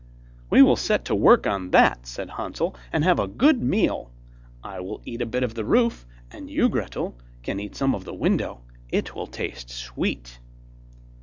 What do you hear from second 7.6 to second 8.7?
some of the window,